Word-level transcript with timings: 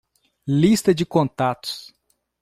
Lista 0.47 0.95
de 0.95 1.05
contatos. 1.05 1.93